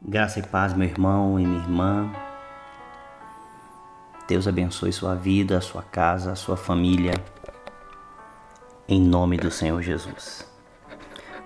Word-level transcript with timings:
Graça 0.00 0.38
e 0.38 0.42
paz, 0.44 0.74
meu 0.74 0.88
irmão 0.88 1.40
e 1.40 1.44
minha 1.44 1.60
irmã. 1.60 2.08
Deus 4.28 4.46
abençoe 4.46 4.92
sua 4.92 5.16
vida, 5.16 5.60
sua 5.60 5.82
casa, 5.82 6.36
sua 6.36 6.56
família. 6.56 7.14
Em 8.88 9.02
nome 9.02 9.36
do 9.36 9.50
Senhor 9.50 9.82
Jesus. 9.82 10.48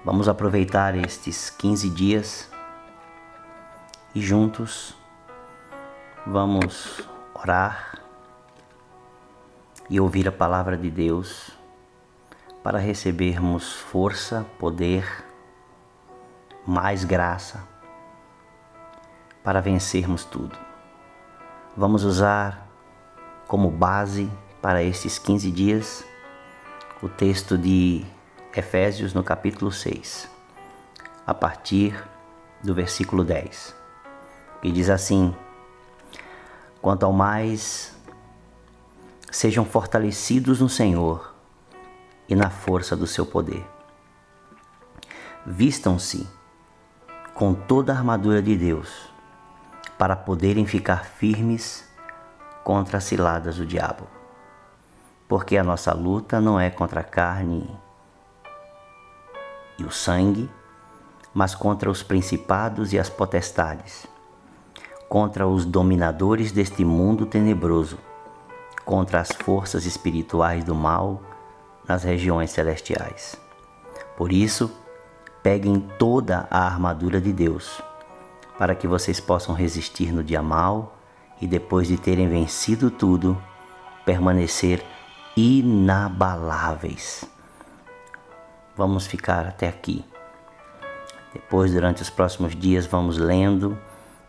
Vamos 0.04 0.28
aproveitar 0.28 0.94
estes 0.94 1.48
15 1.48 1.88
dias 1.88 2.50
e 4.14 4.20
juntos 4.20 4.94
vamos 6.26 7.00
orar 7.34 8.02
e 9.88 9.98
ouvir 9.98 10.28
a 10.28 10.32
palavra 10.32 10.76
de 10.76 10.90
Deus 10.90 11.50
para 12.62 12.78
recebermos 12.78 13.72
força, 13.72 14.44
poder, 14.58 15.24
mais 16.66 17.02
graça 17.02 17.72
para 19.42 19.60
vencermos 19.60 20.24
tudo. 20.24 20.56
Vamos 21.76 22.04
usar 22.04 22.68
como 23.46 23.70
base 23.70 24.30
para 24.60 24.82
estes 24.82 25.18
15 25.18 25.50
dias 25.50 26.04
o 27.02 27.08
texto 27.08 27.58
de 27.58 28.04
Efésios 28.54 29.12
no 29.12 29.24
capítulo 29.24 29.72
6, 29.72 30.28
a 31.26 31.34
partir 31.34 32.00
do 32.62 32.74
versículo 32.74 33.24
10, 33.24 33.74
que 34.60 34.70
diz 34.70 34.88
assim: 34.88 35.34
Quanto 36.80 37.04
ao 37.04 37.12
mais, 37.12 37.96
sejam 39.30 39.64
fortalecidos 39.64 40.60
no 40.60 40.68
Senhor 40.68 41.34
e 42.28 42.36
na 42.36 42.50
força 42.50 42.94
do 42.94 43.06
seu 43.06 43.26
poder. 43.26 43.66
Vistam-se 45.44 46.28
com 47.34 47.52
toda 47.52 47.92
a 47.92 47.96
armadura 47.96 48.40
de 48.40 48.56
Deus 48.56 49.11
para 50.02 50.16
poderem 50.16 50.66
ficar 50.66 51.04
firmes 51.04 51.88
contra 52.64 52.98
as 52.98 53.04
ciladas 53.04 53.58
do 53.58 53.64
diabo. 53.64 54.02
Porque 55.28 55.56
a 55.56 55.62
nossa 55.62 55.94
luta 55.94 56.40
não 56.40 56.58
é 56.58 56.70
contra 56.70 57.02
a 57.02 57.04
carne 57.04 57.70
e 59.78 59.84
o 59.84 59.92
sangue, 59.92 60.50
mas 61.32 61.54
contra 61.54 61.88
os 61.88 62.02
principados 62.02 62.92
e 62.92 62.98
as 62.98 63.08
potestades, 63.08 64.04
contra 65.08 65.46
os 65.46 65.64
dominadores 65.64 66.50
deste 66.50 66.84
mundo 66.84 67.24
tenebroso, 67.24 67.96
contra 68.84 69.20
as 69.20 69.28
forças 69.30 69.86
espirituais 69.86 70.64
do 70.64 70.74
mal 70.74 71.22
nas 71.86 72.02
regiões 72.02 72.50
celestiais. 72.50 73.36
Por 74.16 74.32
isso, 74.32 74.68
peguem 75.44 75.78
toda 75.96 76.48
a 76.50 76.66
armadura 76.66 77.20
de 77.20 77.32
Deus 77.32 77.80
para 78.62 78.76
que 78.76 78.86
vocês 78.86 79.18
possam 79.18 79.56
resistir 79.56 80.12
no 80.12 80.22
dia 80.22 80.40
mal 80.40 80.96
e 81.40 81.48
depois 81.48 81.88
de 81.88 81.96
terem 81.96 82.28
vencido 82.28 82.92
tudo, 82.92 83.36
permanecer 84.04 84.86
inabaláveis. 85.36 87.24
Vamos 88.76 89.04
ficar 89.04 89.48
até 89.48 89.66
aqui. 89.66 90.04
Depois, 91.32 91.72
durante 91.72 92.02
os 92.02 92.08
próximos 92.08 92.54
dias, 92.54 92.86
vamos 92.86 93.18
lendo 93.18 93.76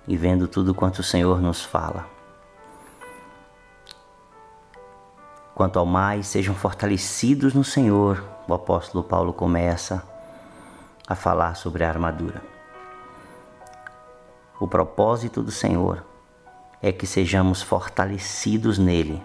e 0.07 0.17
vendo 0.17 0.47
tudo 0.47 0.73
quanto 0.73 0.97
o 0.97 1.03
Senhor 1.03 1.39
nos 1.39 1.63
fala. 1.63 2.07
Quanto 5.53 5.77
ao 5.77 5.85
mais, 5.85 6.25
sejam 6.25 6.55
fortalecidos 6.55 7.53
no 7.53 7.63
Senhor. 7.63 8.23
O 8.47 8.53
apóstolo 8.55 9.03
Paulo 9.03 9.31
começa 9.31 10.01
a 11.07 11.13
falar 11.13 11.55
sobre 11.55 11.83
a 11.83 11.89
armadura. 11.89 12.52
O 14.63 14.67
propósito 14.67 15.43
do 15.43 15.51
Senhor 15.51 16.05
é 16.81 16.89
que 16.89 17.05
sejamos 17.05 17.61
fortalecidos 17.61 18.77
nele 18.77 19.21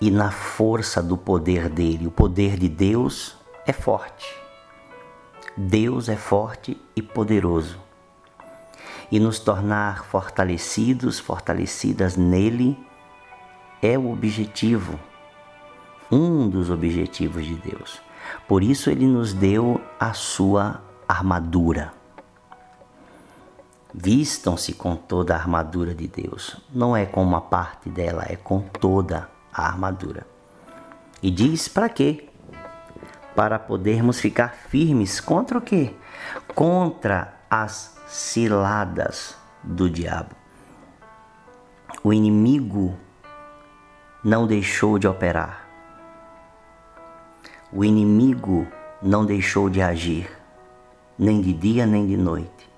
e 0.00 0.10
na 0.10 0.32
força 0.32 1.00
do 1.00 1.16
poder 1.16 1.68
dele. 1.68 2.08
O 2.08 2.10
poder 2.10 2.56
de 2.58 2.68
Deus 2.68 3.36
é 3.64 3.72
forte. 3.72 4.26
Deus 5.56 6.08
é 6.08 6.16
forte 6.16 6.82
e 6.96 7.00
poderoso. 7.00 7.78
E 9.08 9.20
nos 9.20 9.38
tornar 9.38 10.04
fortalecidos, 10.04 11.20
fortalecidas 11.20 12.16
nele, 12.16 12.76
é 13.80 13.96
o 13.96 14.10
objetivo, 14.10 14.98
um 16.10 16.48
dos 16.48 16.70
objetivos 16.70 17.46
de 17.46 17.54
Deus. 17.54 18.02
Por 18.48 18.64
isso 18.64 18.90
ele 18.90 19.06
nos 19.06 19.32
deu 19.32 19.80
a 19.96 20.12
sua 20.12 20.82
armadura. 21.06 21.99
Vistam-se 23.92 24.72
com 24.72 24.94
toda 24.94 25.34
a 25.34 25.38
armadura 25.38 25.94
de 25.94 26.06
Deus. 26.06 26.56
Não 26.72 26.96
é 26.96 27.06
com 27.06 27.22
uma 27.22 27.40
parte 27.40 27.88
dela, 27.88 28.24
é 28.28 28.36
com 28.36 28.60
toda 28.60 29.28
a 29.52 29.66
armadura. 29.66 30.26
E 31.22 31.30
diz 31.30 31.68
para 31.68 31.88
quê? 31.88 32.28
Para 33.34 33.58
podermos 33.58 34.20
ficar 34.20 34.54
firmes 34.54 35.20
contra 35.20 35.58
o 35.58 35.60
quê? 35.60 35.94
Contra 36.54 37.34
as 37.50 37.96
ciladas 38.06 39.36
do 39.62 39.90
diabo. 39.90 40.34
O 42.02 42.12
inimigo 42.12 42.96
não 44.22 44.46
deixou 44.46 44.98
de 44.98 45.08
operar. 45.08 45.66
O 47.72 47.84
inimigo 47.84 48.66
não 49.02 49.26
deixou 49.26 49.68
de 49.68 49.82
agir, 49.82 50.30
nem 51.18 51.40
de 51.40 51.52
dia 51.52 51.86
nem 51.86 52.06
de 52.06 52.16
noite. 52.16 52.69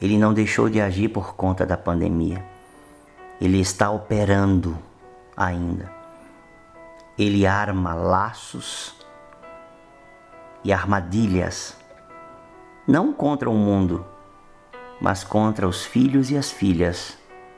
Ele 0.00 0.16
não 0.16 0.32
deixou 0.32 0.70
de 0.70 0.80
agir 0.80 1.08
por 1.08 1.34
conta 1.34 1.66
da 1.66 1.76
pandemia. 1.76 2.44
Ele 3.40 3.60
está 3.60 3.90
operando 3.90 4.78
ainda. 5.36 5.90
Ele 7.18 7.46
arma 7.46 7.94
laços 7.94 8.94
e 10.62 10.72
armadilhas, 10.72 11.76
não 12.86 13.12
contra 13.12 13.48
o 13.48 13.54
mundo, 13.54 14.04
mas 15.00 15.24
contra 15.24 15.66
os 15.66 15.84
filhos 15.84 16.30
e 16.30 16.36
as 16.36 16.50
filhas 16.50 17.16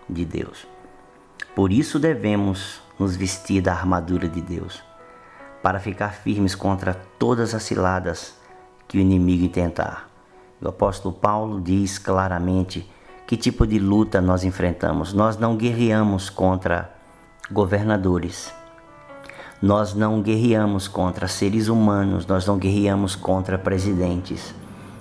de 0.09 0.25
Deus. 0.25 0.67
Por 1.55 1.73
isso 1.73 1.99
devemos 1.99 2.81
nos 2.99 3.17
vestir 3.17 3.63
da 3.63 3.73
armadura 3.73 4.29
de 4.29 4.41
Deus, 4.41 4.83
para 5.63 5.81
ficar 5.81 6.15
firmes 6.15 6.55
contra 6.55 6.95
todas 7.19 7.55
as 7.55 7.63
ciladas 7.63 8.35
que 8.87 8.99
o 8.99 9.01
inimigo 9.01 9.45
intentar. 9.45 10.10
O 10.63 10.69
apóstolo 10.69 11.15
Paulo 11.15 11.61
diz 11.61 11.99
claramente 11.99 12.89
que 13.27 13.37
tipo 13.37 13.67
de 13.67 13.79
luta 13.79 14.21
nós 14.21 14.45
enfrentamos. 14.45 15.13
Nós 15.13 15.39
não 15.39 15.57
guerreamos 15.57 16.29
contra 16.29 16.93
governadores. 17.51 18.53
Nós 19.63 19.95
não 19.95 20.21
guerreamos 20.21 20.89
contra 20.89 21.29
seres 21.29 21.69
humanos, 21.69 22.27
nós 22.27 22.47
não 22.47 22.59
guerreamos 22.59 23.15
contra 23.15 23.59
presidentes. 23.59 24.55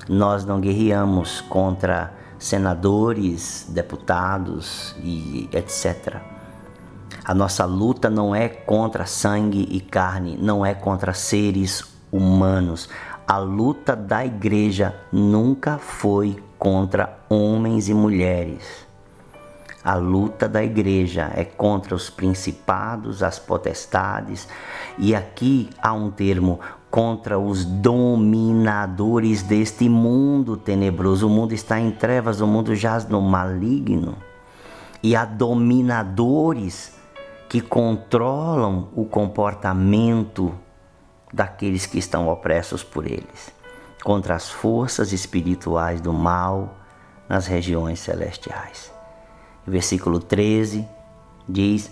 Nós 0.08 0.46
não 0.46 0.60
guerreamos 0.60 1.42
contra 1.42 2.14
senadores, 2.38 3.68
deputados 3.70 4.96
e 5.04 5.50
etc. 5.52 6.18
A 7.24 7.34
nossa 7.34 7.66
luta 7.66 8.10
não 8.10 8.34
é 8.34 8.48
contra 8.48 9.06
sangue 9.06 9.68
e 9.70 9.82
carne, 9.82 10.38
não 10.42 10.66
é 10.66 10.74
contra 10.74 11.14
seres 11.14 11.84
humanos. 12.12 12.90
A 13.32 13.38
luta 13.38 13.96
da 13.96 14.26
igreja 14.26 14.96
nunca 15.14 15.78
foi 15.78 16.44
contra 16.58 17.20
homens 17.30 17.88
e 17.88 17.94
mulheres. 17.94 18.88
A 19.84 19.94
luta 19.94 20.50
da 20.50 20.64
igreja 20.64 21.32
é 21.36 21.46
contra 21.46 21.94
os 21.94 22.10
principados, 22.10 23.22
as 23.22 23.38
potestades, 23.38 24.48
e 24.98 25.14
aqui 25.14 25.70
há 25.80 25.94
um 25.94 26.10
termo 26.10 26.60
contra 26.90 27.38
os 27.38 27.66
dominadores 27.66 29.44
deste 29.44 29.88
mundo 29.88 30.58
tenebroso. 30.58 31.28
O 31.28 31.30
mundo 31.30 31.54
está 31.54 31.80
em 31.80 31.92
trevas, 31.92 32.42
o 32.42 32.48
mundo 32.48 32.74
jaz 32.74 33.08
no 33.08 33.22
maligno. 33.22 34.18
E 35.04 35.16
há 35.16 35.24
dominadores 35.24 36.96
que 37.48 37.62
controlam 37.62 38.88
o 38.96 39.06
comportamento 39.06 40.52
daqueles 41.34 41.86
que 41.86 42.00
estão 42.00 42.28
opressos 42.28 42.84
por 42.84 43.06
eles, 43.06 43.52
contra 44.04 44.36
as 44.36 44.50
forças 44.50 45.12
espirituais 45.12 46.02
do 46.02 46.12
mal 46.12 46.76
nas 47.28 47.46
regiões 47.46 48.00
celestiais. 48.00 48.92
Versículo 49.66 50.20
13 50.20 50.88
diz: 51.48 51.92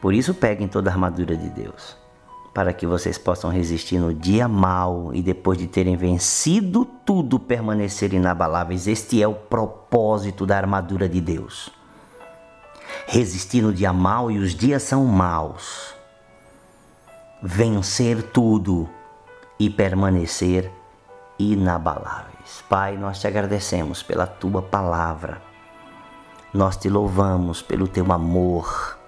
Por 0.00 0.14
isso 0.14 0.34
peguem 0.34 0.68
toda 0.68 0.90
a 0.90 0.92
armadura 0.92 1.36
de 1.36 1.50
Deus, 1.50 1.96
para 2.54 2.72
que 2.72 2.86
vocês 2.86 3.18
possam 3.18 3.50
resistir 3.50 3.98
no 3.98 4.14
dia 4.14 4.48
mal 4.48 5.10
e 5.12 5.22
depois 5.22 5.58
de 5.58 5.66
terem 5.66 5.96
vencido 5.96 6.84
tudo 6.84 7.38
permanecer 7.38 8.14
inabaláveis. 8.14 8.86
Este 8.86 9.22
é 9.22 9.28
o 9.28 9.34
propósito 9.34 10.46
da 10.46 10.56
armadura 10.56 11.08
de 11.08 11.20
Deus. 11.20 11.70
Resistir 13.06 13.62
no 13.62 13.72
dia 13.72 13.92
mal 13.92 14.30
e 14.30 14.38
os 14.38 14.54
dias 14.54 14.82
são 14.82 15.04
maus 15.04 15.99
vencer 17.42 18.22
tudo 18.22 18.88
e 19.58 19.70
permanecer 19.70 20.70
inabaláveis. 21.38 22.62
Pai, 22.68 22.96
nós 22.96 23.20
te 23.20 23.26
agradecemos 23.26 24.02
pela 24.02 24.26
tua 24.26 24.60
palavra. 24.60 25.40
Nós 26.52 26.76
te 26.76 26.88
louvamos 26.88 27.62
pelo 27.62 27.88
teu 27.88 28.12
amor. 28.12 28.98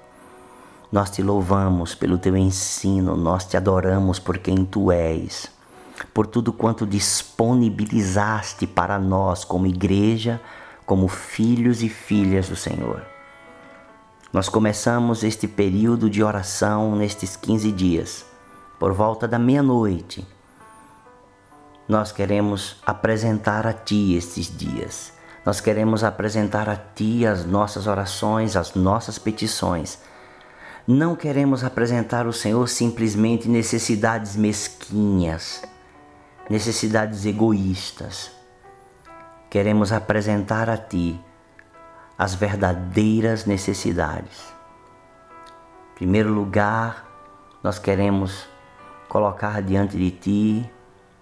Nós 0.90 1.10
te 1.10 1.22
louvamos 1.22 1.94
pelo 1.94 2.18
teu 2.18 2.36
ensino. 2.36 3.16
Nós 3.16 3.44
te 3.44 3.56
adoramos 3.56 4.18
por 4.18 4.38
quem 4.38 4.64
tu 4.64 4.90
és. 4.90 5.50
Por 6.14 6.26
tudo 6.26 6.52
quanto 6.52 6.86
disponibilizaste 6.86 8.66
para 8.66 8.98
nós 8.98 9.44
como 9.44 9.66
igreja, 9.66 10.40
como 10.86 11.06
filhos 11.06 11.82
e 11.82 11.88
filhas 11.88 12.48
do 12.48 12.56
Senhor. 12.56 13.11
Nós 14.32 14.48
começamos 14.48 15.22
este 15.22 15.46
período 15.46 16.08
de 16.08 16.22
oração 16.22 16.96
nestes 16.96 17.36
15 17.36 17.70
dias, 17.72 18.24
por 18.78 18.92
volta 18.92 19.28
da 19.28 19.38
meia-noite 19.38 20.26
nós 21.88 22.12
queremos 22.12 22.76
apresentar 22.86 23.66
a 23.66 23.72
Ti 23.72 24.14
estes 24.14 24.56
dias. 24.56 25.12
Nós 25.44 25.60
queremos 25.60 26.02
apresentar 26.04 26.68
a 26.68 26.76
Ti 26.76 27.26
as 27.26 27.44
nossas 27.44 27.86
orações, 27.86 28.56
as 28.56 28.74
nossas 28.74 29.18
petições. 29.18 29.98
Não 30.86 31.14
queremos 31.14 31.62
apresentar 31.62 32.24
ao 32.24 32.32
Senhor 32.32 32.66
simplesmente 32.68 33.48
necessidades 33.48 34.36
mesquinhas, 34.36 35.62
necessidades 36.48 37.26
egoístas. 37.26 38.30
Queremos 39.50 39.92
apresentar 39.92 40.70
a 40.70 40.76
Ti 40.76 41.20
as 42.16 42.34
verdadeiras 42.34 43.46
necessidades. 43.46 44.52
Em 45.92 45.94
primeiro 45.94 46.32
lugar, 46.32 47.06
nós 47.62 47.78
queremos 47.78 48.46
colocar 49.08 49.62
diante 49.62 49.96
de 49.96 50.10
Ti 50.10 50.70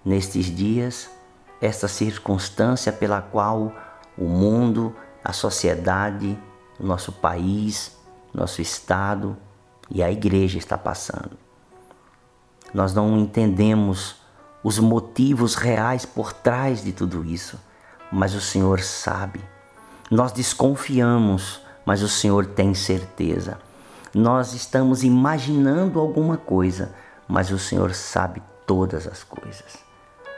nestes 0.04 0.46
dias 0.46 1.10
esta 1.60 1.88
circunstância 1.88 2.92
pela 2.92 3.20
qual 3.20 3.72
o 4.16 4.24
mundo, 4.24 4.94
a 5.22 5.32
sociedade, 5.32 6.38
o 6.78 6.86
nosso 6.86 7.12
país, 7.12 7.96
nosso 8.32 8.62
estado 8.62 9.36
e 9.90 10.02
a 10.02 10.10
igreja 10.10 10.56
está 10.56 10.78
passando. 10.78 11.36
Nós 12.72 12.94
não 12.94 13.18
entendemos 13.18 14.16
os 14.62 14.78
motivos 14.78 15.54
reais 15.54 16.06
por 16.06 16.32
trás 16.32 16.82
de 16.82 16.92
tudo 16.92 17.24
isso, 17.24 17.58
mas 18.12 18.34
o 18.34 18.40
Senhor 18.40 18.80
sabe. 18.80 19.40
Nós 20.10 20.32
desconfiamos, 20.32 21.60
mas 21.86 22.02
o 22.02 22.08
Senhor 22.08 22.44
tem 22.44 22.74
certeza. 22.74 23.58
Nós 24.12 24.54
estamos 24.54 25.04
imaginando 25.04 26.00
alguma 26.00 26.36
coisa, 26.36 26.92
mas 27.28 27.52
o 27.52 27.58
Senhor 27.60 27.94
sabe 27.94 28.42
todas 28.66 29.06
as 29.06 29.22
coisas. 29.22 29.78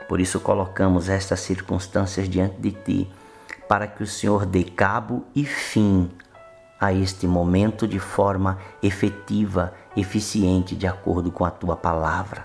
Por 0.07 0.21
isso 0.21 0.39
colocamos 0.41 1.09
estas 1.09 1.41
circunstâncias 1.41 2.29
diante 2.29 2.61
de 2.61 2.73
ti, 2.73 3.11
para 3.67 3.87
que 3.87 4.03
o 4.03 4.07
Senhor 4.07 4.45
dê 4.45 4.63
cabo 4.63 5.25
e 5.35 5.43
fim 5.43 6.11
a 6.79 6.93
este 6.93 7.27
momento 7.27 7.89
de 7.89 7.99
forma 7.99 8.59
efetiva, 8.83 9.73
eficiente, 9.97 10.77
de 10.77 10.87
acordo 10.87 11.33
com 11.33 11.47
a 11.47 11.51
tua 11.51 11.77
palavra. 11.77 12.45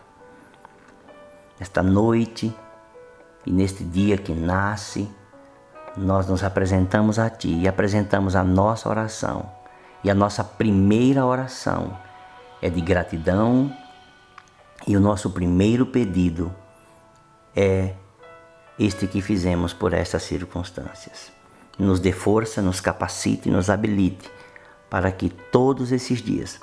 Esta 1.59 1.83
noite 1.83 2.55
e 3.45 3.51
neste 3.51 3.83
dia 3.83 4.17
que 4.17 4.33
nasce, 4.33 5.09
nós 5.97 6.27
nos 6.27 6.43
apresentamos 6.43 7.17
a 7.17 7.29
Ti 7.29 7.61
e 7.61 7.67
apresentamos 7.67 8.35
a 8.35 8.43
nossa 8.43 8.87
oração. 8.87 9.49
E 10.03 10.11
a 10.11 10.13
nossa 10.13 10.43
primeira 10.43 11.25
oração 11.25 11.97
é 12.61 12.69
de 12.69 12.81
gratidão 12.81 13.75
e 14.85 14.95
o 14.95 14.99
nosso 14.99 15.31
primeiro 15.31 15.85
pedido 15.85 16.53
é 17.55 17.93
este 18.77 19.07
que 19.07 19.21
fizemos 19.21 19.73
por 19.73 19.93
estas 19.93 20.23
circunstâncias. 20.23 21.31
Nos 21.77 21.99
dê 21.99 22.11
força, 22.11 22.61
nos 22.61 22.79
capacite, 22.79 23.49
nos 23.49 23.69
habilite 23.69 24.29
para 24.89 25.11
que 25.11 25.29
todos 25.29 25.91
esses 25.91 26.21
dias 26.21 26.59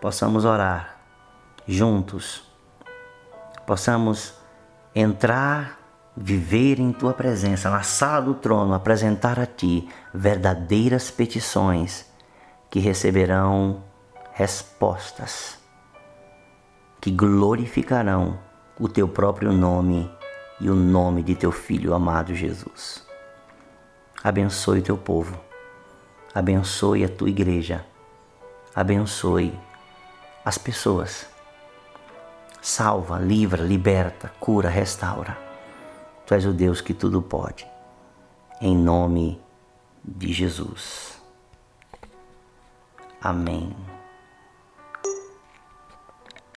possamos 0.00 0.44
orar 0.44 0.98
juntos, 1.66 2.42
possamos 3.66 4.34
entrar, 4.94 5.78
viver 6.16 6.80
em 6.80 6.92
tua 6.92 7.12
presença, 7.12 7.68
na 7.68 7.82
sala 7.82 8.22
do 8.22 8.34
trono, 8.34 8.72
apresentar 8.72 9.38
a 9.38 9.44
ti 9.44 9.86
verdadeiras 10.14 11.10
petições 11.10 12.06
que 12.70 12.80
receberão 12.80 13.84
respostas, 14.32 15.58
que 17.00 17.10
glorificarão 17.10 18.38
o 18.80 18.88
teu 18.88 19.06
próprio 19.06 19.52
nome 19.52 20.10
e 20.58 20.70
o 20.70 20.74
nome 20.74 21.22
de 21.22 21.34
teu 21.34 21.52
Filho 21.52 21.92
amado 21.92 22.34
Jesus. 22.34 23.04
Abençoe 24.24 24.80
o 24.80 24.82
teu 24.82 24.96
povo, 24.96 25.38
abençoe 26.34 27.04
a 27.04 27.08
tua 27.08 27.28
igreja, 27.28 27.84
abençoe 28.74 29.52
as 30.44 30.56
pessoas. 30.56 31.26
Salva, 32.60 33.18
livra, 33.18 33.62
liberta, 33.62 34.32
cura, 34.40 34.68
restaura. 34.68 35.45
Tu 36.26 36.34
és 36.34 36.44
o 36.44 36.52
Deus 36.52 36.80
que 36.80 36.92
tudo 36.92 37.22
pode. 37.22 37.66
Em 38.60 38.76
nome 38.76 39.40
de 40.04 40.32
Jesus. 40.32 41.22
Amém. 43.20 43.74